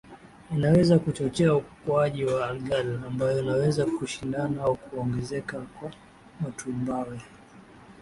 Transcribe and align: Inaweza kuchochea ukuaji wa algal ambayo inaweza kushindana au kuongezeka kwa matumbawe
Inaweza 0.51 0.99
kuchochea 0.99 1.55
ukuaji 1.55 2.23
wa 2.25 2.49
algal 2.49 2.95
ambayo 3.07 3.41
inaweza 3.43 3.85
kushindana 3.85 4.63
au 4.63 4.75
kuongezeka 4.77 5.59
kwa 5.59 5.91
matumbawe 6.39 7.21